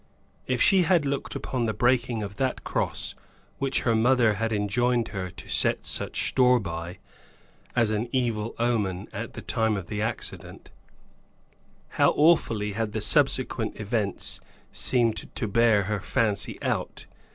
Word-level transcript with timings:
If 0.47 0.63
she 0.63 0.81
had 0.81 1.05
looked 1.05 1.35
upon 1.35 1.67
the 1.67 1.75
breaking 1.75 2.23
of 2.23 2.37
that 2.37 2.63
cross 2.63 3.13
which 3.59 3.81
her 3.81 3.93
mother 3.93 4.33
had 4.33 4.51
enjoined 4.51 5.09
her 5.09 5.29
to 5.29 5.47
set 5.47 5.85
such 5.85 6.27
store 6.29 6.59
by, 6.59 6.97
as 7.75 7.91
an 7.91 8.09
evil 8.11 8.55
omen, 8.57 9.07
at 9.13 9.33
the 9.33 9.43
time 9.43 9.77
of 9.77 9.89
the 9.89 10.01
accident, 10.01 10.71
how 12.01 12.13
awfully 12.17 12.71
had 12.73 12.93
the 12.93 12.99
subsequent 13.01 13.79
events 13.79 14.41
seemed 14.71 15.35
to 15.35 15.47
bear 15.47 15.83
her 15.83 15.99
fancy 15.99 16.59
out! 16.63 17.05